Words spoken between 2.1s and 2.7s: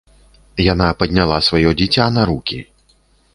на рукі.